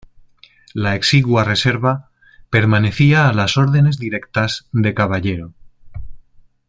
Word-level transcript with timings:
La 0.73 0.95
exigua 0.95 1.43
reserva 1.43 2.09
permanecía 2.49 3.29
a 3.29 3.33
las 3.33 3.55
órdenes 3.55 3.99
directas 3.99 4.67
de 4.71 4.95
Caballero. 4.95 5.53